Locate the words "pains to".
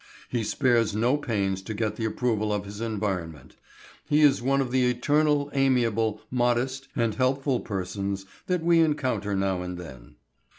1.15-1.75